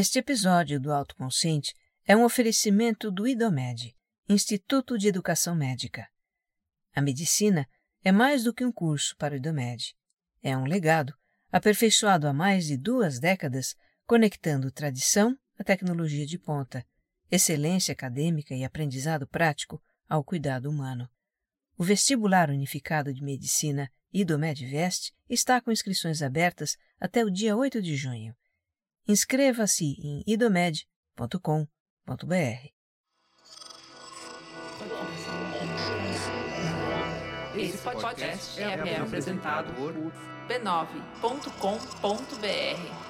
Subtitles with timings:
[0.00, 1.74] Este episódio do Autoconsciente
[2.06, 3.94] é um oferecimento do IDOMED,
[4.30, 6.08] Instituto de Educação Médica.
[6.94, 7.68] A medicina
[8.02, 9.94] é mais do que um curso para o IDOMED.
[10.42, 11.12] É um legado,
[11.52, 13.76] aperfeiçoado há mais de duas décadas,
[14.06, 16.82] conectando tradição à tecnologia de ponta,
[17.30, 21.10] excelência acadêmica e aprendizado prático ao cuidado humano.
[21.76, 27.96] O Vestibular Unificado de Medicina IDOMED-VEST está com inscrições abertas até o dia 8 de
[27.96, 28.34] junho.
[29.06, 32.70] Inscreva-se em idomed.com.br.
[37.56, 39.92] Esse podcast é apresentado por
[40.48, 43.09] b9.com.br.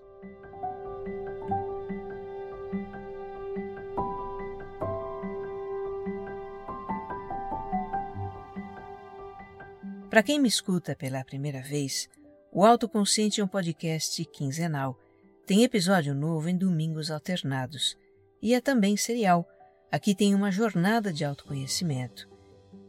[10.11, 12.09] Para quem me escuta pela primeira vez,
[12.51, 14.99] o Autoconsciente é um podcast quinzenal.
[15.47, 17.97] Tem episódio novo em domingos alternados.
[18.41, 19.47] E é também serial.
[19.89, 22.27] Aqui tem uma jornada de autoconhecimento.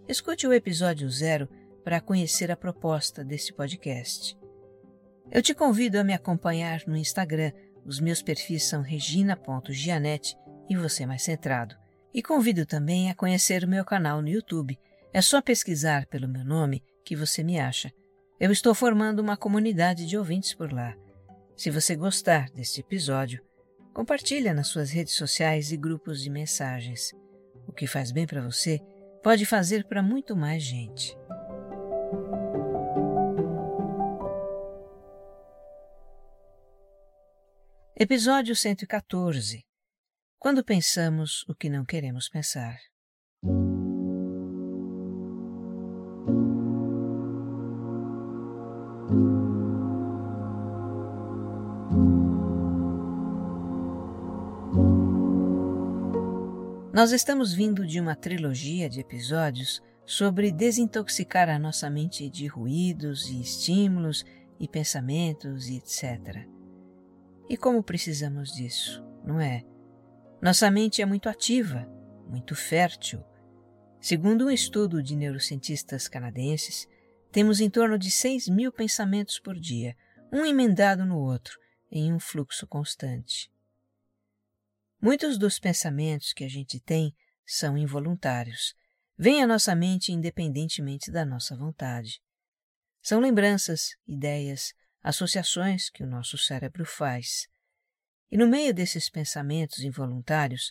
[0.09, 1.49] Escute o episódio zero
[1.85, 4.37] para conhecer a proposta desse podcast.
[5.31, 7.53] Eu te convido a me acompanhar no Instagram.
[7.87, 10.37] Os meus perfis são regina.gianete
[10.69, 11.77] e você mais centrado.
[12.13, 14.77] E convido também a conhecer o meu canal no YouTube.
[15.13, 17.93] É só pesquisar pelo meu nome que você me acha.
[18.39, 20.97] Eu estou formando uma comunidade de ouvintes por lá.
[21.57, 23.43] Se você gostar deste episódio,
[23.93, 27.13] compartilha nas suas redes sociais e grupos de mensagens.
[27.67, 28.81] O que faz bem para você
[29.23, 31.17] pode fazer para muito mais gente.
[37.95, 39.63] Episódio 114
[40.39, 42.92] Quando pensamos o que não queremos pensar.
[57.03, 63.29] Nós estamos vindo de uma trilogia de episódios sobre desintoxicar a nossa mente de ruídos
[63.29, 64.25] e estímulos
[64.61, 66.47] e pensamentos e etc.
[67.49, 69.65] E como precisamos disso, não é?
[70.41, 71.89] Nossa mente é muito ativa,
[72.29, 73.21] muito fértil.
[74.01, 76.87] Segundo um estudo de neurocientistas canadenses,
[77.33, 79.97] temos em torno de 6 mil pensamentos por dia,
[80.33, 81.59] um emendado no outro,
[81.91, 83.52] em um fluxo constante.
[85.05, 87.13] Muitos dos pensamentos que a gente tem
[87.45, 88.73] são involuntários,
[89.19, 92.23] vêm à nossa mente independentemente da nossa vontade.
[93.03, 97.49] São lembranças, ideias, associações que o nosso cérebro faz.
[98.31, 100.71] E no meio desses pensamentos involuntários,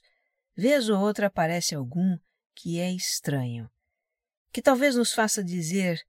[0.56, 2.18] vez ou outra aparece algum
[2.56, 3.70] que é estranho,
[4.54, 6.02] que talvez nos faça dizer: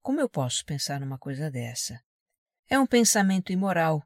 [0.00, 2.02] como eu posso pensar numa coisa dessa?
[2.70, 4.02] É um pensamento imoral,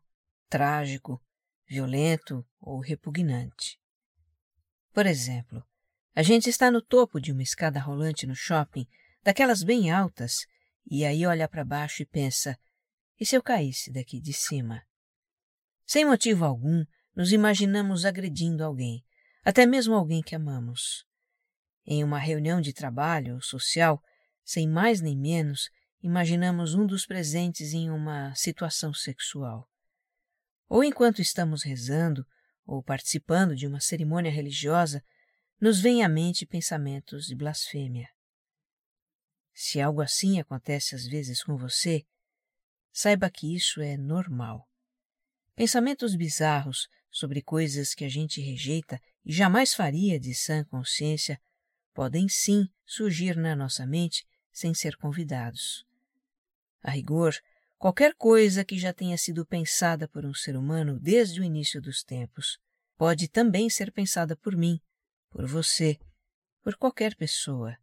[0.49, 1.25] trágico,
[1.71, 3.79] violento ou repugnante.
[4.93, 5.65] Por exemplo,
[6.13, 8.85] a gente está no topo de uma escada rolante no shopping,
[9.23, 10.47] daquelas bem altas,
[10.85, 12.59] e aí olha para baixo e pensa:
[13.21, 14.83] e se eu caísse daqui de cima?
[15.87, 19.05] Sem motivo algum, nos imaginamos agredindo alguém,
[19.45, 21.05] até mesmo alguém que amamos.
[21.87, 24.03] Em uma reunião de trabalho ou social,
[24.45, 25.71] sem mais nem menos,
[26.03, 29.70] imaginamos um dos presentes em uma situação sexual
[30.71, 32.25] ou enquanto estamos rezando
[32.65, 35.05] ou participando de uma cerimônia religiosa,
[35.61, 38.09] nos vêm à mente pensamentos de blasfêmia.
[39.53, 42.07] Se algo assim acontece às vezes com você,
[42.93, 44.69] saiba que isso é normal.
[45.57, 51.41] Pensamentos bizarros sobre coisas que a gente rejeita e jamais faria de sã consciência
[51.93, 55.85] podem sim surgir na nossa mente sem ser convidados.
[56.81, 57.35] A rigor,
[57.81, 62.05] Qualquer coisa que já tenha sido pensada por um ser humano desde o início dos
[62.05, 62.59] tempos
[62.95, 64.79] pode também ser pensada por mim,
[65.31, 65.99] por você,
[66.63, 67.75] por qualquer pessoa.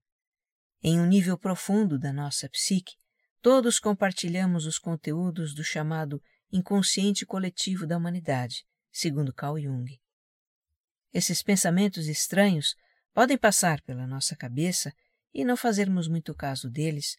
[0.83, 2.95] Em um nível profundo da nossa psique,
[3.41, 6.21] todos compartilhamos os conteúdos do chamado
[6.51, 9.99] inconsciente coletivo da humanidade, segundo Carl Jung.
[11.11, 12.75] esses pensamentos estranhos
[13.15, 14.93] podem passar pela nossa cabeça
[15.33, 17.17] e não fazermos muito caso deles,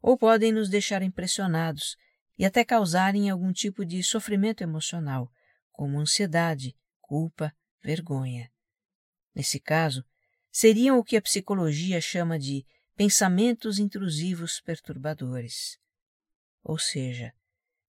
[0.00, 1.96] ou podem nos deixar impressionados
[2.42, 5.32] e até causarem algum tipo de sofrimento emocional,
[5.70, 8.50] como ansiedade, culpa, vergonha.
[9.32, 10.04] Nesse caso,
[10.50, 12.66] seriam o que a psicologia chama de
[12.96, 15.78] pensamentos intrusivos perturbadores.
[16.64, 17.32] Ou seja,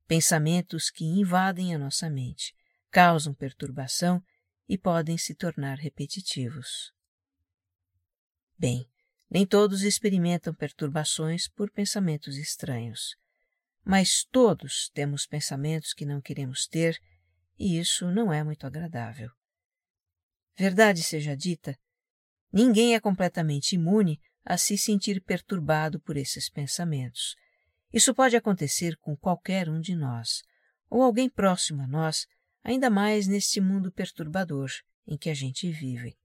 [0.08, 2.56] pensamentos que invadem a nossa mente,
[2.92, 4.24] causam perturbação
[4.70, 6.94] e podem se tornar repetitivos.
[8.56, 8.88] Bem,
[9.28, 13.18] nem todos experimentam perturbações por pensamentos estranhos,
[13.86, 17.00] mas todos temos pensamentos que não queremos ter
[17.60, 19.30] e isso não é muito agradável.
[20.58, 21.78] Verdade seja dita,
[22.52, 27.36] ninguém é completamente imune a se sentir perturbado por esses pensamentos.
[27.92, 30.44] Isso pode acontecer com qualquer um de nós,
[30.90, 32.28] ou alguém próximo a nós,
[32.64, 34.70] ainda mais neste mundo perturbador
[35.08, 36.18] em que a gente vive.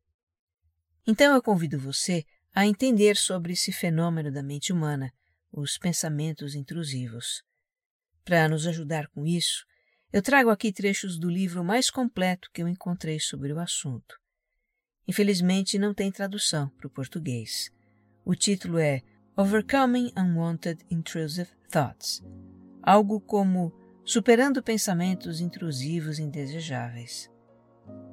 [1.06, 5.12] Então eu convido você a entender sobre esse fenômeno da mente humana,
[5.50, 7.42] os pensamentos intrusivos.
[8.28, 9.64] Para nos ajudar com isso,
[10.12, 14.20] eu trago aqui trechos do livro mais completo que eu encontrei sobre o assunto.
[15.08, 17.70] Infelizmente, não tem tradução para o português.
[18.26, 19.00] O título é
[19.34, 22.22] Overcoming Unwanted Intrusive Thoughts
[22.82, 23.72] algo como
[24.04, 27.30] Superando Pensamentos Intrusivos Indesejáveis.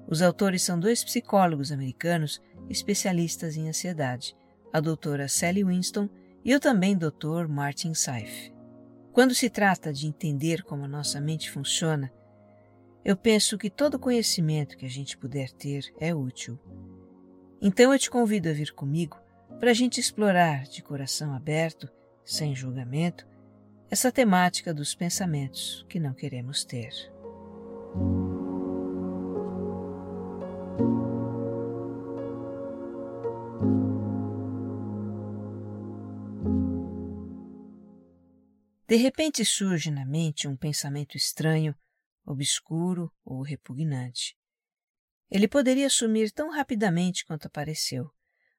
[0.08, 4.34] Os autores são dois psicólogos americanos especialistas em ansiedade,
[4.72, 6.10] a doutora Sally Winston
[6.42, 8.55] e o também doutor Martin Seif.
[9.16, 12.12] Quando se trata de entender como nossa mente funciona,
[13.02, 16.60] eu penso que todo conhecimento que a gente puder ter é útil.
[17.62, 19.18] Então eu te convido a vir comigo
[19.58, 21.88] para a gente explorar de coração aberto,
[22.26, 23.26] sem julgamento,
[23.90, 26.92] essa temática dos pensamentos que não queremos ter.
[38.96, 41.76] De repente surge na mente um pensamento estranho,
[42.26, 44.38] obscuro ou repugnante.
[45.30, 48.10] Ele poderia sumir tão rapidamente quanto apareceu,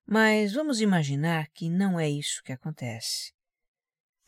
[0.04, 3.32] mas vamos imaginar que não é isso que acontece.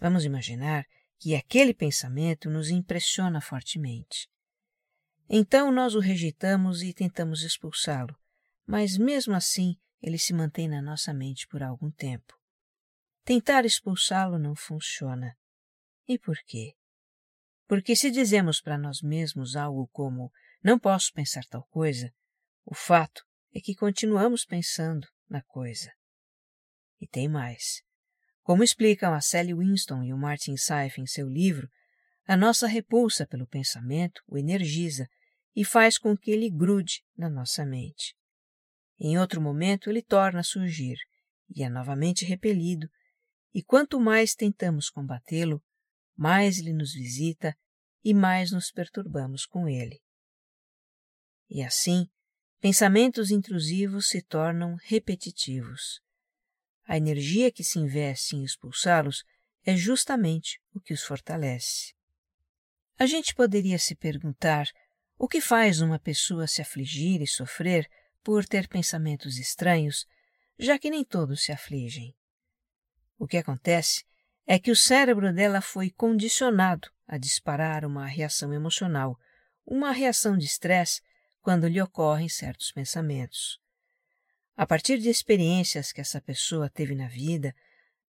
[0.01, 0.87] Vamos imaginar
[1.19, 4.31] que aquele pensamento nos impressiona fortemente.
[5.29, 8.19] Então nós o rejeitamos e tentamos expulsá-lo,
[8.67, 12.33] mas mesmo assim ele se mantém na nossa mente por algum tempo.
[13.27, 15.37] Tentar expulsá-lo não funciona.
[16.09, 16.75] E por quê?
[17.67, 20.33] Porque se dizemos para nós mesmos algo como
[20.65, 22.11] não posso pensar tal coisa,
[22.65, 23.23] o fato
[23.55, 25.93] é que continuamos pensando na coisa.
[26.99, 27.83] E tem mais.
[28.43, 31.69] Como explicam a Sally Winston e o Martin Seif em seu livro,
[32.27, 35.07] a nossa repulsa pelo pensamento o energiza
[35.55, 38.17] e faz com que ele grude na nossa mente.
[38.99, 40.97] Em outro momento, ele torna a surgir
[41.55, 42.89] e é novamente repelido,
[43.55, 45.63] e quanto mais tentamos combatê-lo,
[46.19, 47.57] mais ele nos visita
[48.05, 50.03] e mais nos perturbamos com ele.
[51.49, 52.09] E assim,
[52.61, 56.01] pensamentos intrusivos se tornam repetitivos.
[56.85, 59.23] A energia que se investe em expulsá-los
[59.65, 61.95] é justamente o que os fortalece.
[62.99, 64.67] A gente poderia se perguntar
[65.17, 67.89] o que faz uma pessoa se afligir e sofrer
[68.25, 70.05] por ter pensamentos estranhos,
[70.59, 72.13] já que nem todos se afligem.
[73.17, 74.05] O que acontece
[74.51, 79.21] é que o cérebro dela foi condicionado a disparar uma reação emocional,
[79.67, 81.03] uma reação de estresse
[81.43, 83.61] quando lhe ocorrem certos pensamentos.
[84.57, 87.55] A partir de experiências que essa pessoa teve na vida,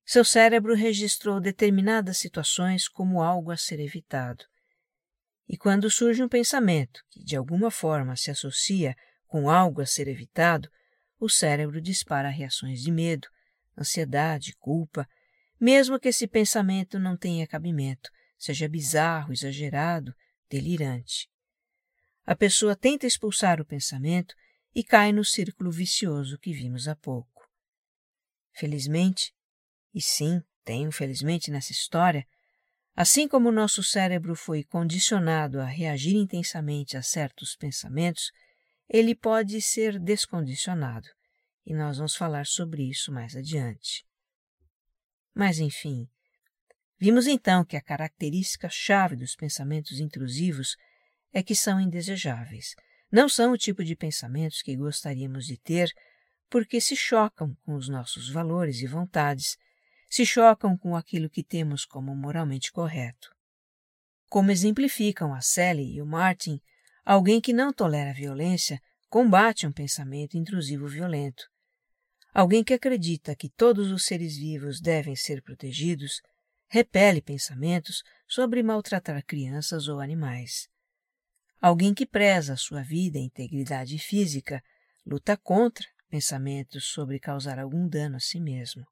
[0.06, 4.46] seu cérebro registrou determinadas situações como algo a ser evitado.
[5.46, 8.96] E quando surge um pensamento que de alguma forma se associa
[9.28, 10.72] com algo a ser evitado,
[11.20, 13.28] o cérebro dispara reações de medo,
[13.78, 15.06] ansiedade, culpa
[15.60, 20.16] mesmo que esse pensamento não tenha cabimento, seja bizarro, exagerado,
[20.50, 21.30] delirante.
[22.26, 24.34] A pessoa tenta expulsar o pensamento
[24.74, 27.50] e cai no círculo vicioso que vimos há pouco.
[28.54, 29.34] Felizmente,
[29.94, 32.26] e sim, tenho felizmente nessa história,
[32.96, 38.32] assim como o nosso cérebro foi condicionado a reagir intensamente a certos pensamentos,
[38.88, 41.08] ele pode ser descondicionado,
[41.66, 44.09] e nós vamos falar sobre isso mais adiante.
[45.40, 46.06] Mas, enfim,
[47.00, 50.76] vimos então que a característica-chave dos pensamentos intrusivos
[51.32, 52.76] é que são indesejáveis.
[53.10, 55.94] Não são o tipo de pensamentos que gostaríamos de ter
[56.50, 59.56] porque se chocam com os nossos valores e vontades,
[60.10, 63.34] se chocam com aquilo que temos como moralmente correto.
[64.28, 66.60] Como exemplificam a Sally e o Martin,
[67.06, 68.78] alguém que não tolera violência
[69.08, 71.50] combate um pensamento intrusivo violento.
[72.34, 76.22] Alguém que acredita que todos os seres vivos devem ser protegidos
[76.68, 80.68] repele pensamentos sobre maltratar crianças ou animais.
[81.60, 84.64] Alguém que preza a sua vida e integridade física
[85.06, 88.86] luta contra pensamentos sobre causar algum dano a si mesmo.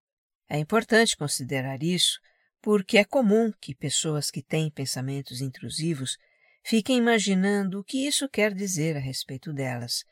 [0.50, 2.20] É importante considerar isso
[2.62, 6.18] porque é comum que pessoas que têm pensamentos intrusivos
[6.64, 10.04] fiquem imaginando o que isso quer dizer a respeito delas.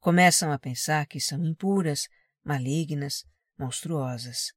[0.00, 2.08] Começam a pensar que são impuras,
[2.44, 3.24] malignas,
[3.58, 4.52] monstruosas.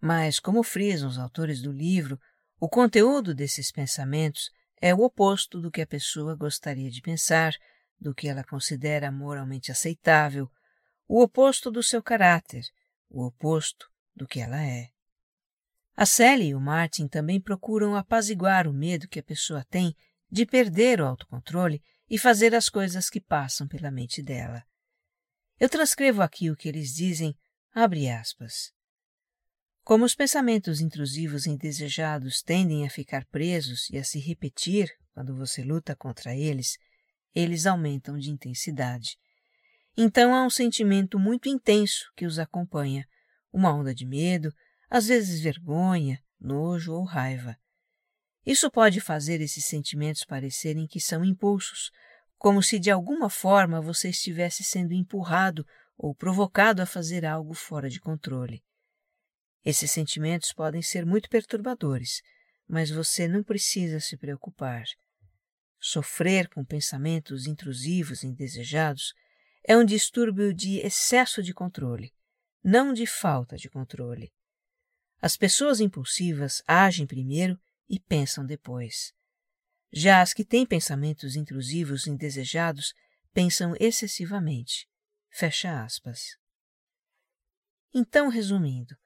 [0.00, 2.18] Mas, como frisam os autores do livro,
[2.60, 7.54] o conteúdo desses pensamentos é o oposto do que a pessoa gostaria de pensar,
[8.00, 10.50] do que ela considera moralmente aceitável,
[11.08, 12.64] o oposto do seu caráter,
[13.08, 14.88] o oposto do que ela é.
[15.96, 19.94] A Sally e o Martin também procuram apaziguar o medo que a pessoa tem
[20.30, 24.64] de perder o autocontrole e fazer as coisas que passam pela mente dela.
[25.58, 27.34] Eu transcrevo aqui o que eles dizem,
[27.72, 28.72] abre aspas.
[29.82, 35.62] Como os pensamentos intrusivos indesejados tendem a ficar presos e a se repetir quando você
[35.62, 36.76] luta contra eles,
[37.34, 39.16] eles aumentam de intensidade.
[39.96, 43.06] Então há um sentimento muito intenso que os acompanha,
[43.52, 44.52] uma onda de medo,
[44.90, 47.56] às vezes vergonha, nojo ou raiva.
[48.44, 51.90] Isso pode fazer esses sentimentos parecerem que são impulsos,
[52.44, 57.88] como se de alguma forma você estivesse sendo empurrado ou provocado a fazer algo fora
[57.88, 58.62] de controle.
[59.64, 62.20] Esses sentimentos podem ser muito perturbadores,
[62.68, 64.84] mas você não precisa se preocupar.
[65.80, 69.14] Sofrer com pensamentos intrusivos e indesejados
[69.66, 72.12] é um distúrbio de excesso de controle,
[72.62, 74.30] não de falta de controle.
[75.18, 77.58] As pessoas impulsivas agem primeiro
[77.88, 79.14] e pensam depois.
[79.94, 82.92] Já as que têm pensamentos intrusivos indesejados
[83.32, 84.88] pensam excessivamente.
[85.30, 86.36] Fecha aspas.
[87.92, 88.96] Então, resumindo,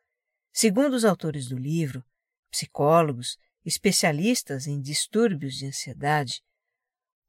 [0.61, 2.05] Segundo os autores do livro,
[2.51, 6.43] psicólogos, especialistas em distúrbios de ansiedade,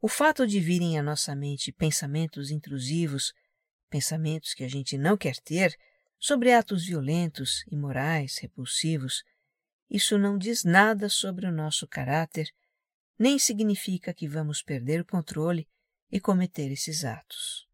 [0.01, 3.32] o fato de virem à nossa mente pensamentos intrusivos,
[3.88, 5.78] pensamentos que a gente não quer ter,
[6.18, 9.24] sobre atos violentos, imorais, repulsivos,
[9.88, 12.50] isso não diz nada sobre o nosso caráter,
[13.20, 15.68] nem significa que vamos perder o controle
[16.10, 17.68] e cometer esses atos.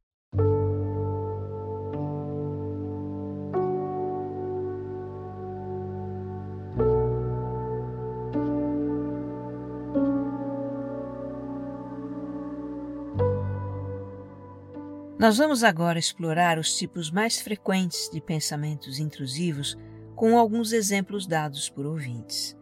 [15.18, 19.78] Nós vamos agora explorar os tipos mais frequentes de pensamentos intrusivos
[20.16, 22.56] com alguns exemplos dados por ouvintes.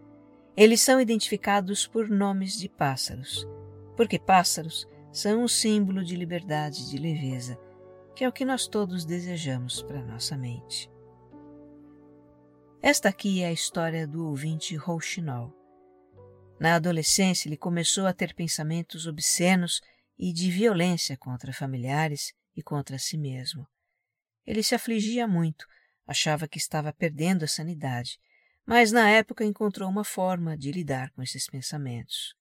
[0.55, 3.47] Eles são identificados por nomes de pássaros,
[3.97, 7.57] porque pássaros são um símbolo de liberdade e de leveza,
[8.15, 10.91] que é o que nós todos desejamos para nossa mente.
[12.81, 15.51] Esta aqui é a história do ouvinte Rouxinol.
[16.59, 19.81] Na adolescência, ele começou a ter pensamentos obscenos
[20.19, 23.67] e de violência contra familiares e contra si mesmo.
[24.45, 25.65] Ele se afligia muito,
[26.05, 28.19] achava que estava perdendo a sanidade,
[28.65, 32.35] mas na época encontrou uma forma de lidar com esses pensamentos.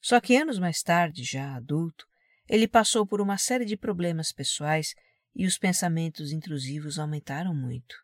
[0.00, 2.06] Só que anos mais tarde, já adulto,
[2.48, 4.94] ele passou por uma série de problemas pessoais
[5.34, 7.96] e os pensamentos intrusivos aumentaram muito.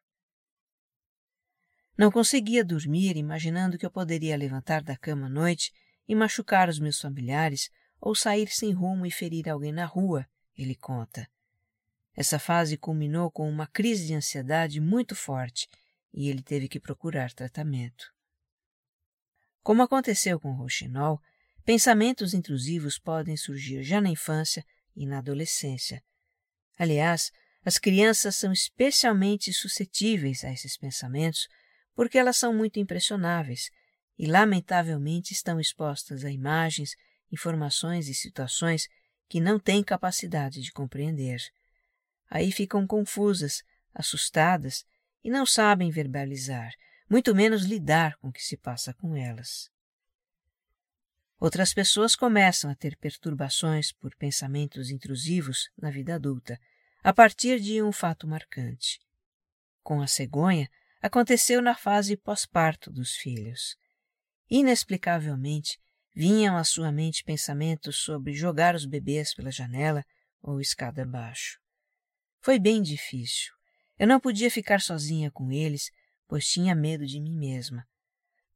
[1.97, 5.73] Não conseguia dormir imaginando que eu poderia levantar da cama à noite
[6.09, 7.71] e machucar os meus familiares
[8.01, 11.29] ou sair sem rumo e ferir alguém na rua, ele conta.
[12.15, 15.69] Essa fase culminou com uma crise de ansiedade muito forte
[16.13, 18.13] e ele teve que procurar tratamento.
[19.63, 21.21] Como aconteceu com Rochinol,
[21.65, 24.65] pensamentos intrusivos podem surgir já na infância
[24.95, 26.03] e na adolescência.
[26.77, 27.31] Aliás,
[27.65, 31.47] as crianças são especialmente suscetíveis a esses pensamentos
[31.95, 33.71] porque elas são muito impressionáveis
[34.19, 36.97] e, lamentavelmente, estão expostas a imagens,
[37.31, 38.89] informações e situações
[39.29, 41.41] que não têm capacidade de compreender.
[42.29, 43.63] Aí ficam confusas,
[43.95, 44.85] assustadas
[45.23, 46.73] e não sabem verbalizar,
[47.09, 49.71] muito menos lidar com o que se passa com elas.
[51.39, 56.59] Outras pessoas começam a ter perturbações por pensamentos intrusivos na vida adulta,
[57.03, 59.01] a partir de um fato marcante.
[59.83, 63.77] Com a cegonha, aconteceu na fase pós-parto dos filhos.
[64.49, 65.81] Inexplicavelmente,
[66.15, 70.05] Vinham à sua mente pensamentos sobre jogar os bebês pela janela
[70.43, 71.59] ou escada abaixo.
[72.39, 73.55] Foi bem difícil.
[73.99, 75.91] Eu não podia ficar sozinha com eles,
[76.27, 77.87] pois tinha medo de mim mesma.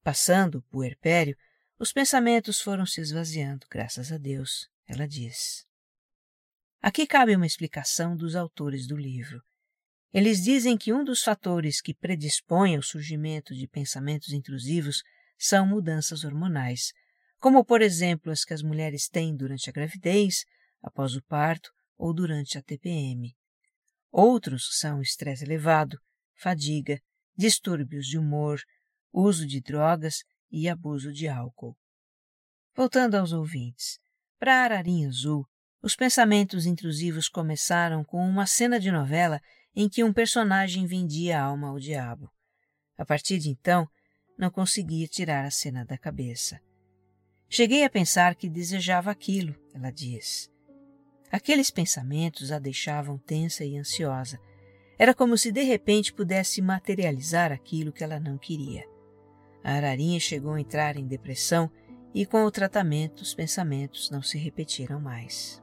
[0.03, 1.37] Passando o puerpério,
[1.79, 5.67] os pensamentos foram se esvaziando, graças a Deus, ela diz.
[6.81, 9.43] Aqui cabe uma explicação dos autores do livro.
[10.13, 15.03] Eles dizem que um dos fatores que predispõe ao surgimento de pensamentos intrusivos
[15.37, 16.93] são mudanças hormonais,
[17.39, 20.45] como, por exemplo, as que as mulheres têm durante a gravidez,
[20.83, 23.37] após o parto ou durante a TPM.
[24.19, 26.01] Outros são estresse elevado,
[26.35, 26.99] fadiga,
[27.37, 28.59] distúrbios de humor,
[29.13, 31.77] uso de drogas e abuso de álcool.
[32.75, 33.99] Voltando aos ouvintes,
[34.39, 35.47] para Ararinha Azul,
[35.83, 39.39] os pensamentos intrusivos começaram com uma cena de novela
[39.75, 42.33] em que um personagem vendia a alma ao diabo.
[42.97, 43.87] A partir de então,
[44.39, 46.59] não conseguia tirar a cena da cabeça.
[47.51, 50.51] Cheguei a pensar que desejava aquilo, ela diz.
[51.37, 54.41] Aqueles pensamentos a deixavam tensa e ansiosa.
[54.99, 58.89] Era como se de repente pudesse materializar aquilo que ela não queria.
[59.63, 61.71] A ararinha chegou a entrar em depressão
[62.15, 65.63] e, com o tratamento, os pensamentos não se repetiram mais.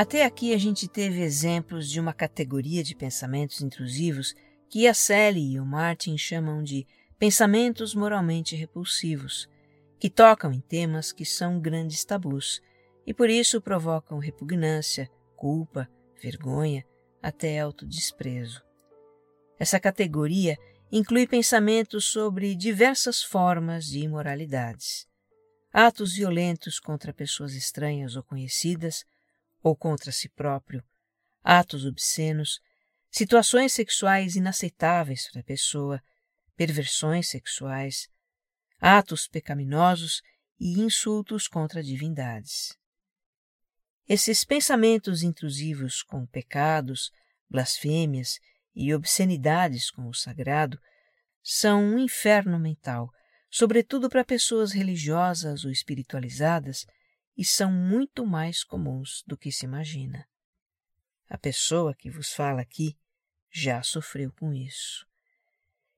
[0.00, 4.34] Até aqui a gente teve exemplos de uma categoria de pensamentos intrusivos
[4.66, 6.86] que a Sally e o Martin chamam de
[7.18, 9.46] pensamentos moralmente repulsivos,
[9.98, 12.62] que tocam em temas que são grandes tabus
[13.06, 15.86] e por isso provocam repugnância, culpa,
[16.18, 16.82] vergonha,
[17.22, 18.62] até autodesprezo.
[19.58, 20.56] Essa categoria
[20.90, 25.06] inclui pensamentos sobre diversas formas de imoralidades,
[25.70, 29.04] atos violentos contra pessoas estranhas ou conhecidas,
[29.62, 30.82] ou contra si próprio,
[31.42, 32.60] atos obscenos,
[33.10, 36.02] situações sexuais inaceitáveis para a pessoa,
[36.56, 38.08] perversões sexuais,
[38.78, 40.22] atos pecaminosos
[40.58, 42.76] e insultos contra divindades.
[44.08, 47.10] Esses pensamentos intrusivos com pecados,
[47.48, 48.38] blasfêmias
[48.74, 50.80] e obscenidades com o sagrado
[51.42, 53.10] são um inferno mental,
[53.50, 56.86] sobretudo para pessoas religiosas ou espiritualizadas
[57.36, 60.28] e são muito mais comuns do que se imagina.
[61.28, 62.96] A pessoa que vos fala aqui
[63.50, 65.06] já sofreu com isso.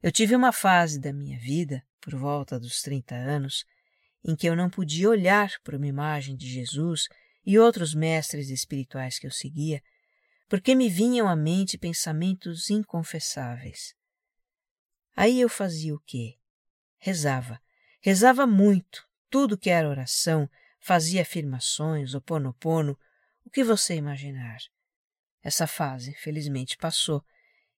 [0.02, 3.64] Eu tive uma fase da minha vida, por volta dos 30 anos,
[4.24, 7.08] em que eu não podia olhar para uma imagem de Jesus
[7.44, 9.82] e outros mestres espirituais que eu seguia,
[10.48, 13.94] porque me vinham à mente pensamentos inconfessáveis.
[15.16, 16.36] Aí eu fazia o quê?
[16.98, 17.60] Rezava.
[18.00, 20.48] Rezava muito, tudo que era oração,
[20.82, 22.98] fazia afirmações, oponopono,
[23.46, 24.58] o que você imaginar.
[25.40, 27.24] Essa fase, felizmente, passou,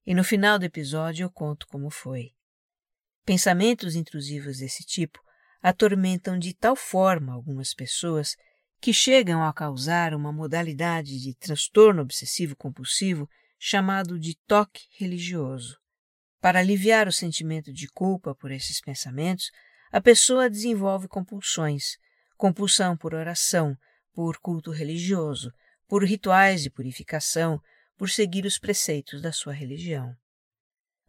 [0.07, 2.33] e no final do episódio eu conto como foi.
[3.25, 5.23] Pensamentos intrusivos desse tipo
[5.63, 8.37] atormentam de tal forma algumas pessoas
[8.81, 15.79] que chegam a causar uma modalidade de transtorno obsessivo-compulsivo chamado de toque religioso.
[16.41, 19.51] Para aliviar o sentimento de culpa por esses pensamentos,
[19.91, 21.97] a pessoa desenvolve compulsões,
[22.37, 23.77] compulsão por oração,
[24.13, 25.53] por culto religioso,
[25.89, 27.61] por rituais de purificação,
[27.97, 30.15] por seguir os preceitos da sua religião.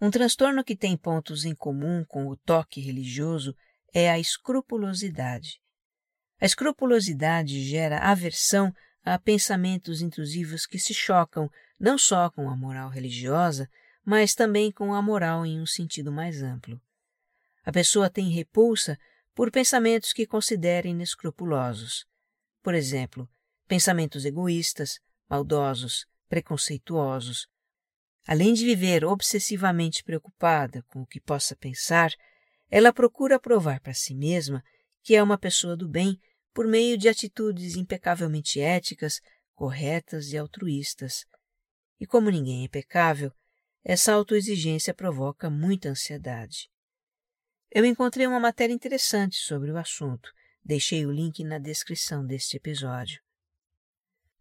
[0.02, 3.56] Um transtorno que tem pontos em comum com o toque religioso
[3.94, 5.62] é a escrupulosidade.
[6.40, 12.90] A escrupulosidade gera aversão a pensamentos intrusivos que se chocam não só com a moral
[12.90, 13.70] religiosa,
[14.04, 16.82] mas também com a moral em um sentido mais amplo.
[17.64, 18.98] A pessoa tem repulsa
[19.36, 22.06] por pensamentos que considera inescrupulosos.
[22.64, 23.30] Por exemplo,
[23.68, 24.98] pensamentos egoístas,
[25.30, 27.48] maldosos, preconceituosos.
[28.26, 32.12] Além de viver obsessivamente preocupada com o que possa pensar,
[32.72, 34.64] ela procura provar para si mesma
[35.04, 36.18] que é uma pessoa do bem
[36.54, 39.20] por meio de atitudes impecavelmente éticas,
[39.54, 41.26] corretas e altruístas.
[42.00, 43.32] E como ninguém é impecável,
[43.84, 46.70] essa autoexigência provoca muita ansiedade.
[47.76, 50.32] Eu encontrei uma matéria interessante sobre o assunto.
[50.64, 53.22] Deixei o link na descrição deste episódio.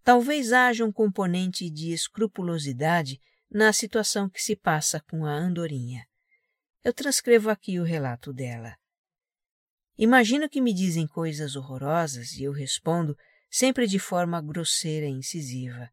[0.04, 3.20] Talvez haja um componente de escrupulosidade
[3.50, 6.06] na situação que se passa com a andorinha.
[6.84, 8.76] Eu transcrevo aqui o relato dela.
[9.98, 13.18] Imagino que me dizem coisas horrorosas e eu respondo
[13.50, 15.90] sempre de forma grosseira e incisiva.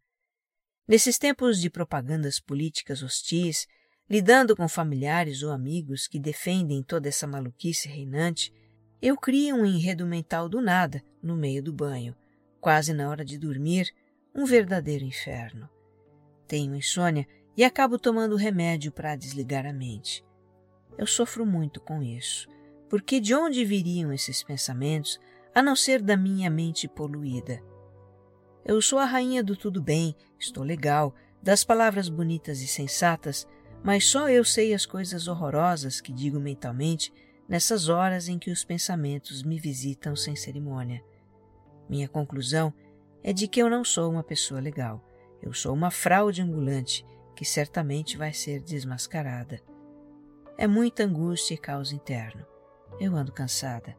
[0.87, 3.65] Nesses tempos de propagandas políticas hostis,
[4.11, 8.53] Lidando com familiares ou amigos que defendem toda essa maluquice reinante,
[9.01, 12.13] eu crio um enredo mental do nada, no meio do banho,
[12.59, 13.89] quase na hora de dormir,
[14.35, 15.69] um verdadeiro inferno.
[16.45, 20.25] Tenho insônia e acabo tomando remédio para desligar a mente.
[20.97, 22.49] Eu sofro muito com isso,
[22.89, 25.21] porque de onde viriam esses pensamentos
[25.55, 27.63] a não ser da minha mente poluída.
[28.65, 33.47] Eu sou a rainha do tudo bem, estou legal, das palavras bonitas e sensatas,
[33.83, 37.11] mas só eu sei as coisas horrorosas que digo mentalmente
[37.47, 41.03] nessas horas em que os pensamentos me visitam sem cerimônia.
[41.89, 42.73] Minha conclusão
[43.23, 45.03] é de que eu não sou uma pessoa legal.
[45.41, 49.59] Eu sou uma fraude ambulante que certamente vai ser desmascarada.
[50.57, 52.45] É muita angústia e caos interno.
[52.99, 53.97] Eu ando cansada.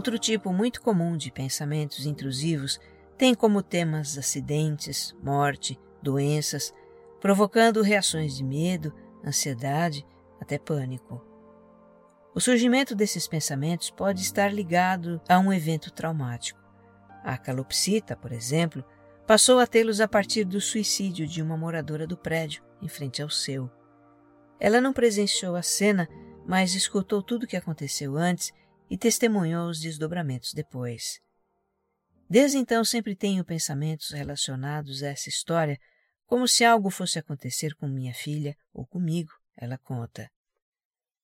[0.00, 2.80] Outro tipo muito comum de pensamentos intrusivos
[3.18, 6.72] tem como temas acidentes, morte, doenças,
[7.20, 10.06] provocando reações de medo, ansiedade,
[10.40, 11.22] até pânico.
[12.34, 16.58] O surgimento desses pensamentos pode estar ligado a um evento traumático.
[17.22, 18.82] A calopsita, por exemplo,
[19.26, 23.28] passou a tê-los a partir do suicídio de uma moradora do prédio em frente ao
[23.28, 23.70] seu.
[24.58, 26.08] Ela não presenciou a cena,
[26.46, 28.50] mas escutou tudo o que aconteceu antes
[28.90, 31.20] e testemunhou os desdobramentos depois.
[32.28, 35.78] Desde então sempre tenho pensamentos relacionados a essa história,
[36.26, 40.28] como se algo fosse acontecer com minha filha ou comigo, ela conta.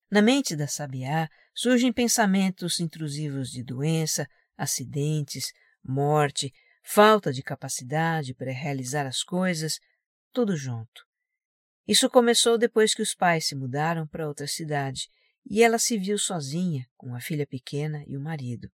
[0.09, 4.25] Na mente da sabiá surgem pensamentos intrusivos de doença,
[4.57, 5.51] acidentes,
[5.83, 9.79] morte, falta de capacidade para realizar as coisas,
[10.31, 11.05] tudo junto.
[11.85, 15.09] Isso começou depois que os pais se mudaram para outra cidade
[15.49, 18.69] e ela se viu sozinha, com a filha pequena e o marido.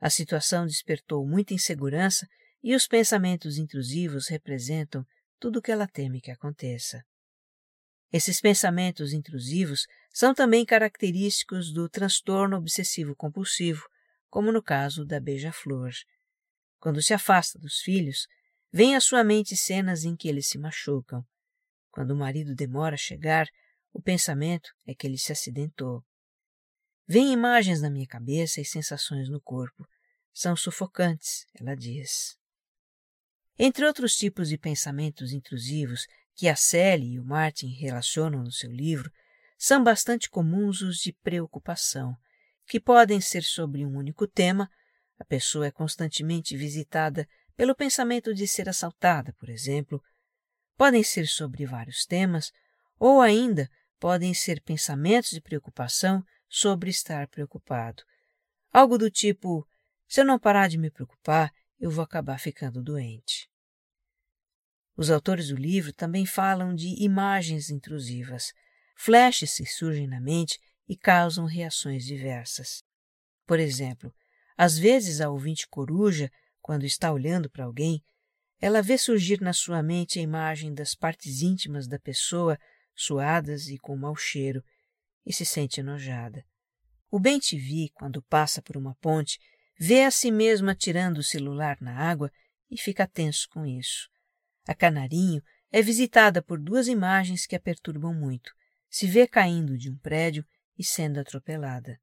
[0.00, 2.26] A situação despertou muita insegurança
[2.62, 5.06] e os pensamentos intrusivos representam
[5.38, 7.04] tudo o que ela teme que aconteça.
[8.12, 13.82] Esses pensamentos intrusivos são também característicos do transtorno obsessivo-compulsivo,
[14.28, 15.92] como no caso da beija-flor.
[16.78, 18.26] Quando se afasta dos filhos,
[18.72, 21.24] vem à sua mente cenas em que eles se machucam.
[21.90, 23.46] Quando o marido demora a chegar,
[23.92, 26.04] o pensamento é que ele se acidentou.
[27.06, 29.86] Vêm imagens na minha cabeça e sensações no corpo.
[30.32, 32.38] São sufocantes, ela diz.
[33.58, 38.70] Entre outros tipos de pensamentos intrusivos que a Sally e o Martin relacionam no seu
[38.70, 39.10] livro,
[39.58, 42.16] são bastante comuns os de preocupação,
[42.66, 44.70] que podem ser sobre um único tema,
[45.18, 50.02] a pessoa é constantemente visitada pelo pensamento de ser assaltada, por exemplo,
[50.78, 52.50] podem ser sobre vários temas,
[52.98, 53.68] ou ainda
[54.00, 58.02] podem ser pensamentos de preocupação sobre estar preocupado.
[58.72, 59.68] Algo do tipo:
[60.08, 63.48] se eu não parar de me preocupar, eu vou acabar ficando doente.
[64.96, 68.52] Os autores do livro também falam de imagens intrusivas.
[68.96, 70.58] Flashes se surgem na mente
[70.88, 72.82] e causam reações diversas.
[73.46, 74.12] Por exemplo,
[74.56, 78.02] às vezes a ouvinte coruja, quando está olhando para alguém,
[78.60, 82.58] ela vê surgir na sua mente a imagem das partes íntimas da pessoa
[83.00, 84.62] suadas e com mau cheiro,
[85.24, 86.44] e se sente enojada.
[87.10, 89.38] O bem-te-vi, quando passa por uma ponte,
[89.78, 92.30] vê a si mesmo atirando o celular na água
[92.70, 94.08] e fica tenso com isso.
[94.66, 98.52] A Canarinho é visitada por duas imagens que a perturbam muito.
[98.88, 100.44] Se vê caindo de um prédio
[100.78, 102.00] e sendo atropelada.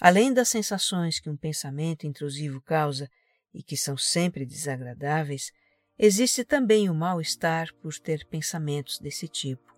[0.00, 3.08] Além das sensações que um pensamento intrusivo causa
[3.54, 5.52] e que são sempre desagradáveis,
[5.98, 9.71] existe também o mal-estar por ter pensamentos desse tipo.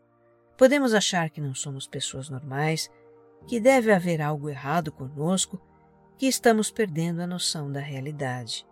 [0.56, 2.90] Podemos achar que não somos pessoas normais,
[3.46, 5.60] que deve haver algo errado conosco,
[6.16, 8.66] que estamos perdendo a noção da realidade.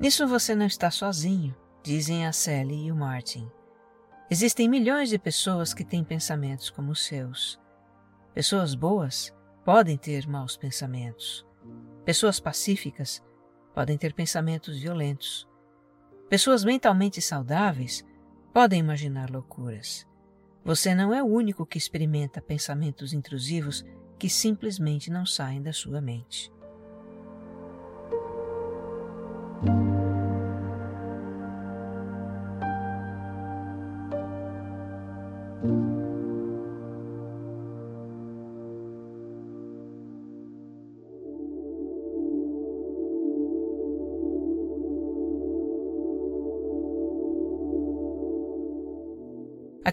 [0.00, 3.50] Nisso você não está sozinho, dizem a Sally e o Martin.
[4.30, 7.60] Existem milhões de pessoas que têm pensamentos como os seus.
[8.34, 9.32] Pessoas boas
[9.64, 11.46] podem ter maus pensamentos.
[12.04, 13.22] Pessoas pacíficas
[13.74, 15.48] podem ter pensamentos violentos.
[16.28, 18.04] Pessoas mentalmente saudáveis
[18.52, 20.06] podem imaginar loucuras.
[20.64, 23.84] Você não é o único que experimenta pensamentos intrusivos
[24.18, 26.50] que simplesmente não saem da sua mente.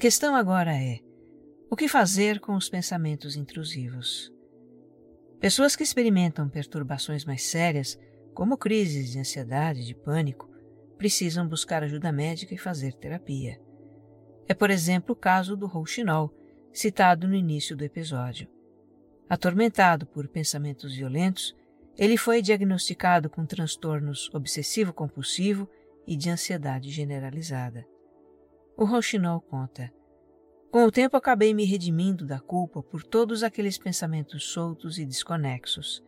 [0.01, 0.99] Questão agora é:
[1.69, 4.33] O que fazer com os pensamentos intrusivos?
[5.39, 7.99] Pessoas que experimentam perturbações mais sérias,
[8.33, 10.49] como crises de ansiedade, de pânico,
[10.97, 13.61] precisam buscar ajuda médica e fazer terapia.
[14.47, 16.33] É, por exemplo, o caso do Rouxinol,
[16.73, 18.47] citado no início do episódio.
[19.29, 21.55] Atormentado por pensamentos violentos,
[21.95, 25.69] ele foi diagnosticado com transtornos obsessivo-compulsivo
[26.07, 27.85] e de ansiedade generalizada.
[28.81, 29.93] O Rouxinol conta:
[30.71, 36.03] Com o tempo acabei me redimindo da culpa por todos aqueles pensamentos soltos e desconexos.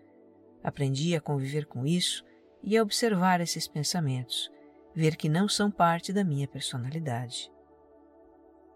[0.63, 2.25] Aprendi a conviver com isso
[2.63, 4.49] e a observar esses pensamentos,
[4.95, 7.47] ver que não são parte da minha personalidade.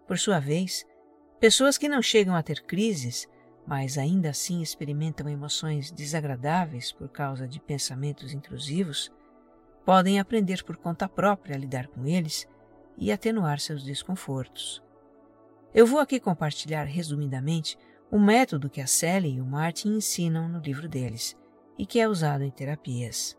[0.08, 0.86] Por sua vez,
[1.40, 3.28] pessoas que não chegam a ter crises,
[3.66, 9.12] mas ainda assim experimentam emoções desagradáveis por causa de pensamentos intrusivos,
[9.84, 12.48] podem aprender por conta própria a lidar com eles
[12.98, 14.84] e atenuar seus desconfortos.
[15.74, 17.78] Eu vou aqui compartilhar resumidamente
[18.10, 21.38] o método que a Sally e o Martin ensinam no livro deles
[21.78, 23.38] e que é usado em terapias.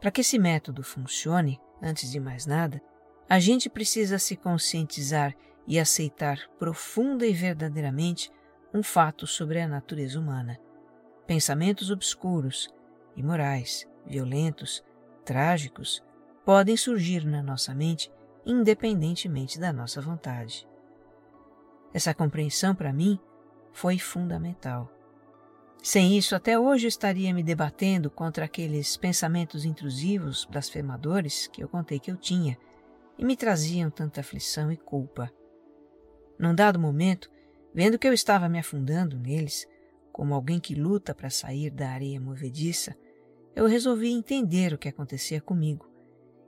[0.00, 2.82] Para que esse método funcione, antes de mais nada,
[3.28, 8.30] a gente precisa se conscientizar e aceitar profunda e verdadeiramente
[8.74, 10.58] um fato sobre a natureza humana.
[11.26, 12.68] Pensamentos obscuros,
[13.14, 14.82] imorais, violentos,
[15.24, 16.02] trágicos
[16.44, 18.10] podem surgir na nossa mente
[18.50, 20.66] independentemente da nossa vontade.
[21.94, 23.18] Essa compreensão, para mim,
[23.72, 24.90] foi fundamental.
[25.80, 32.00] Sem isso, até hoje estaria me debatendo contra aqueles pensamentos intrusivos, blasfemadores que eu contei
[32.00, 32.58] que eu tinha
[33.16, 35.32] e me traziam tanta aflição e culpa.
[36.38, 37.30] Num dado momento,
[37.72, 39.66] vendo que eu estava me afundando neles,
[40.12, 42.96] como alguém que luta para sair da areia movediça,
[43.54, 45.89] eu resolvi entender o que acontecia comigo,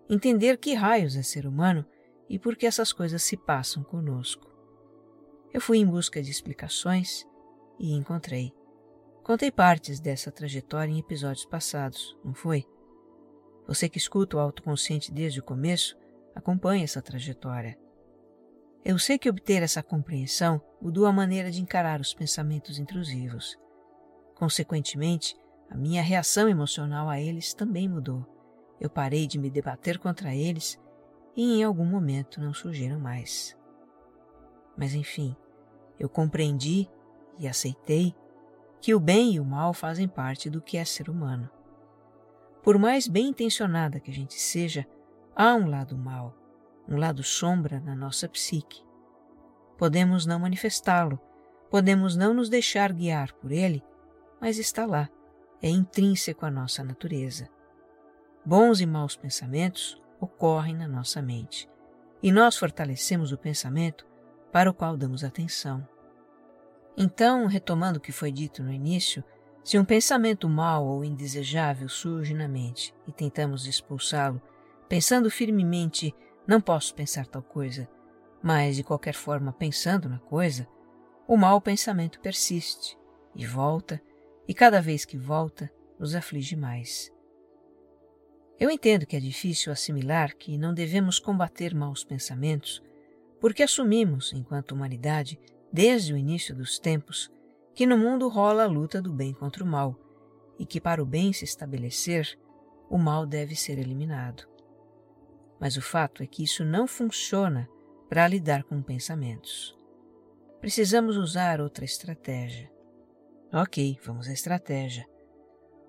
[0.08, 1.84] entender que raios é ser humano
[2.28, 4.50] e por que essas coisas se passam conosco.
[5.52, 7.26] Eu fui em busca de explicações
[7.78, 8.52] e encontrei.
[9.22, 12.66] Contei partes dessa trajetória em episódios passados, não foi?
[13.66, 15.96] Você que escuta o autoconsciente desde o começo,
[16.34, 17.78] acompanha essa trajetória.
[18.84, 23.56] Eu sei que obter essa compreensão mudou a maneira de encarar os pensamentos intrusivos.
[24.34, 25.36] Consequentemente,
[25.70, 28.26] a minha reação emocional a eles também mudou.
[28.82, 30.76] Eu parei de me debater contra eles
[31.36, 33.56] e em algum momento não surgiram mais.
[34.76, 35.36] Mas enfim,
[36.00, 36.90] eu compreendi
[37.38, 38.12] e aceitei
[38.80, 41.48] que o bem e o mal fazem parte do que é ser humano.
[42.60, 44.84] Por mais bem intencionada que a gente seja,
[45.36, 46.34] há um lado mal,
[46.88, 48.82] um lado sombra na nossa psique.
[49.78, 51.20] Podemos não manifestá-lo,
[51.70, 53.80] podemos não nos deixar guiar por ele,
[54.40, 55.08] mas está lá,
[55.62, 57.48] é intrínseco à nossa natureza.
[58.44, 61.68] Bons e maus pensamentos ocorrem na nossa mente,
[62.20, 64.04] e nós fortalecemos o pensamento
[64.50, 65.86] para o qual damos atenção.
[66.96, 69.22] Então, retomando o que foi dito no início,
[69.62, 74.42] se um pensamento mau ou indesejável surge na mente e tentamos expulsá-lo,
[74.88, 76.12] pensando firmemente,
[76.44, 77.88] não posso pensar tal coisa,
[78.42, 80.66] mas de qualquer forma pensando na coisa,
[81.28, 82.98] o mau pensamento persiste
[83.36, 84.02] e volta,
[84.48, 87.11] e cada vez que volta, nos aflige mais.
[88.62, 92.80] Eu entendo que é difícil assimilar que não devemos combater maus pensamentos,
[93.40, 95.36] porque assumimos, enquanto humanidade,
[95.72, 97.28] desde o início dos tempos,
[97.74, 99.98] que no mundo rola a luta do bem contra o mal
[100.60, 102.38] e que para o bem se estabelecer,
[102.88, 104.46] o mal deve ser eliminado.
[105.58, 107.68] Mas o fato é que isso não funciona
[108.08, 109.76] para lidar com pensamentos.
[110.60, 112.70] Precisamos usar outra estratégia.
[113.52, 115.04] Ok, vamos à estratégia.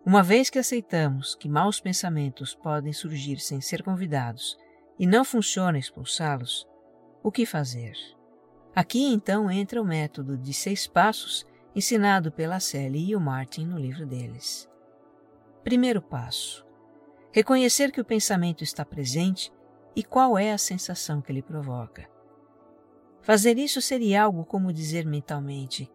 [0.06, 4.58] Uma vez que aceitamos que maus pensamentos podem surgir sem ser convidados
[5.00, 6.68] e não funciona expulsá-los,
[7.24, 7.94] o que fazer?
[8.76, 13.80] Aqui então entra o método de seis passos ensinado pela Sally e o Martin no
[13.80, 14.70] livro deles.
[15.64, 16.66] Primeiro passo:
[17.32, 19.54] reconhecer que o pensamento está presente
[19.96, 22.10] e qual é a sensação que ele provoca.
[23.22, 25.90] Fazer isso seria algo como dizer mentalmente: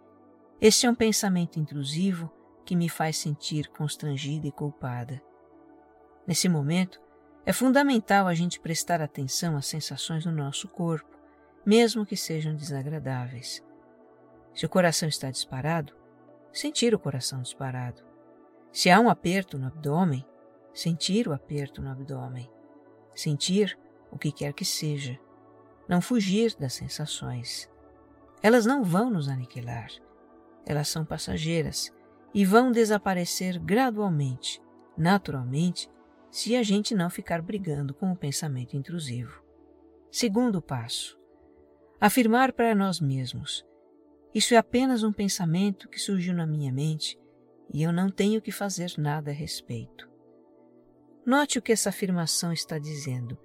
[0.58, 2.32] Este é um pensamento intrusivo
[2.68, 5.22] que me faz sentir constrangida e culpada.
[6.26, 7.00] Nesse momento,
[7.46, 11.16] é fundamental a gente prestar atenção às sensações no nosso corpo
[11.64, 13.64] mesmo que sejam desagradáveis.
[14.54, 15.94] Se o coração está disparado,
[16.52, 18.02] sentir o coração disparado.
[18.70, 20.26] Se há um aperto no abdômen,
[20.74, 22.50] sentir o aperto no abdômen.
[23.14, 23.78] Sentir
[24.10, 25.18] o que quer que seja.
[25.88, 27.70] Não fugir das sensações.
[28.42, 29.88] Elas não vão nos aniquilar.
[30.66, 31.92] Elas são passageiras
[32.34, 34.60] e vão desaparecer gradualmente,
[34.96, 35.90] naturalmente,
[36.30, 39.42] se a gente não ficar brigando com o pensamento intrusivo.
[40.10, 41.18] Segundo passo:
[42.00, 43.64] afirmar para nós mesmos:
[44.34, 47.18] Isso é apenas um pensamento que surgiu na minha mente
[47.72, 50.08] e eu não tenho que fazer nada a respeito.
[51.24, 53.38] Note o que essa afirmação está dizendo.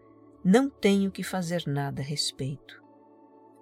[0.44, 2.82] Não tenho que fazer nada a respeito.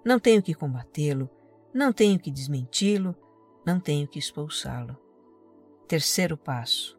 [0.04, 1.30] Não tenho que combatê-lo,
[1.72, 3.16] não tenho que desmenti-lo,
[3.64, 4.96] não tenho que expulsá-lo.
[5.92, 6.98] Terceiro passo: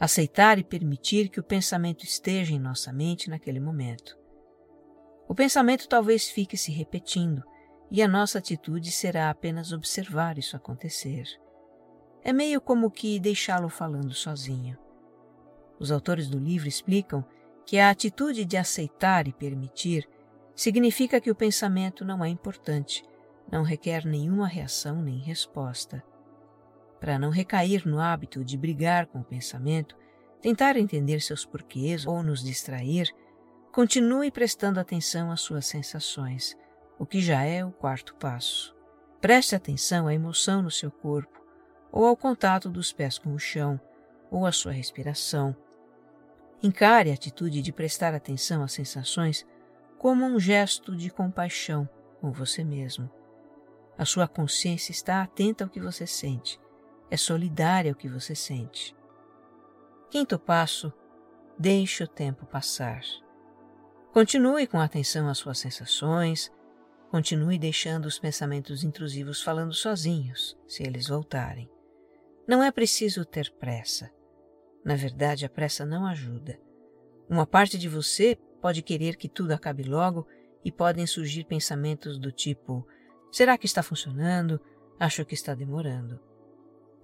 [0.00, 4.16] aceitar e permitir que o pensamento esteja em nossa mente naquele momento.
[5.28, 7.44] O pensamento talvez fique se repetindo
[7.90, 11.26] e a nossa atitude será apenas observar isso acontecer.
[12.22, 14.78] É meio como que deixá-lo falando sozinho.
[15.78, 17.22] Os autores do livro explicam
[17.66, 20.08] que a atitude de aceitar e permitir
[20.54, 23.04] significa que o pensamento não é importante,
[23.52, 26.02] não requer nenhuma reação nem resposta.
[27.00, 29.96] Para não recair no hábito de brigar com o pensamento,
[30.40, 33.12] tentar entender seus porquês ou nos distrair,
[33.72, 36.56] continue prestando atenção às suas sensações,
[36.98, 38.74] o que já é o quarto passo.
[39.20, 41.40] Preste atenção à emoção no seu corpo,
[41.90, 43.80] ou ao contato dos pés com o chão,
[44.30, 45.54] ou à sua respiração.
[46.62, 49.46] Encare a atitude de prestar atenção às sensações
[49.98, 51.88] como um gesto de compaixão
[52.20, 53.10] com você mesmo.
[53.98, 56.60] A sua consciência está atenta ao que você sente,
[57.10, 58.96] é solidária ao que você sente.
[60.10, 60.92] Quinto passo:
[61.58, 63.02] deixe o tempo passar.
[64.12, 66.50] Continue com atenção às suas sensações,
[67.10, 71.70] continue deixando os pensamentos intrusivos falando sozinhos, se eles voltarem.
[72.48, 74.10] Não é preciso ter pressa.
[74.84, 76.58] Na verdade, a pressa não ajuda.
[77.28, 80.26] Uma parte de você pode querer que tudo acabe logo
[80.64, 82.86] e podem surgir pensamentos do tipo:
[83.32, 84.60] Será que está funcionando?
[84.98, 86.20] Acho que está demorando.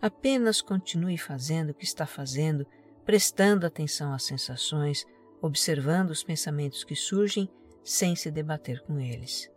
[0.02, 2.66] Apenas continue fazendo o que está fazendo,
[3.04, 5.06] prestando atenção às sensações,
[5.40, 7.48] observando os pensamentos que surgem
[7.84, 9.48] sem se debater com eles.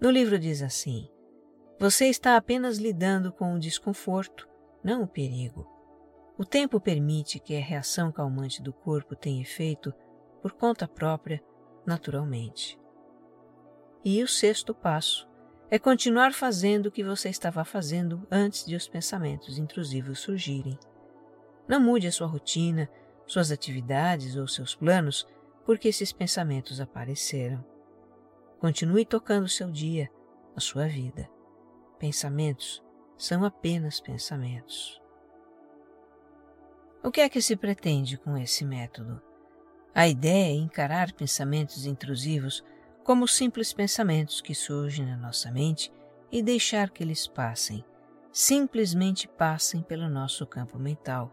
[0.00, 1.08] No livro diz assim:
[1.78, 4.48] Você está apenas lidando com o desconforto,
[4.82, 5.64] não o perigo.
[6.36, 9.94] O tempo permite que a reação calmante do corpo tenha efeito
[10.40, 11.40] por conta própria,
[11.86, 12.76] naturalmente.
[14.04, 15.28] E o sexto passo
[15.72, 20.78] é continuar fazendo o que você estava fazendo antes de os pensamentos intrusivos surgirem.
[21.66, 22.90] Não mude a sua rotina,
[23.26, 25.26] suas atividades ou seus planos
[25.64, 27.64] porque esses pensamentos apareceram.
[28.60, 30.10] Continue tocando seu dia,
[30.54, 31.26] a sua vida.
[31.98, 32.84] Pensamentos
[33.16, 35.00] são apenas pensamentos.
[37.02, 39.22] O que é que se pretende com esse método?
[39.94, 42.62] A ideia é encarar pensamentos intrusivos
[43.02, 45.92] como simples pensamentos que surgem na nossa mente
[46.30, 47.84] e deixar que eles passem,
[48.30, 51.32] simplesmente passem pelo nosso campo mental.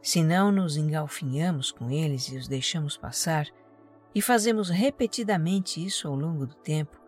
[0.00, 3.46] Se não nos engalfinhamos com eles e os deixamos passar,
[4.14, 7.00] e fazemos repetidamente isso ao longo do tempo,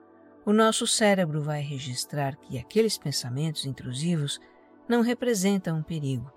[0.47, 4.41] o nosso cérebro vai registrar que aqueles pensamentos intrusivos
[4.89, 6.31] não representam um perigo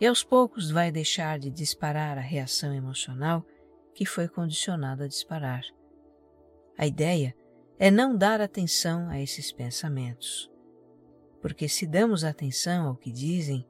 [0.00, 3.44] e aos poucos vai deixar de disparar a reação emocional
[3.94, 5.62] que foi condicionado a disparar.
[6.76, 7.34] A ideia
[7.78, 10.50] é não dar atenção a esses pensamentos.
[11.40, 13.66] Porque se damos atenção ao que dizem,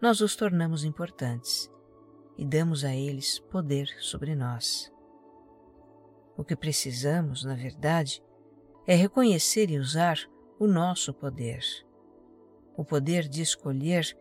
[0.00, 1.70] nós os tornamos importantes
[2.36, 4.92] e damos a eles poder sobre nós.
[6.36, 8.22] O que precisamos, na verdade,
[8.86, 10.18] é reconhecer e usar
[10.58, 11.60] o nosso poder.
[12.76, 14.16] O poder de escolher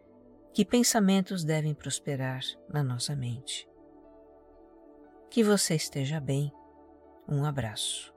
[0.52, 3.70] que pensamentos devem prosperar na nossa mente.
[5.30, 6.52] Que você esteja bem.
[7.28, 8.17] Um abraço.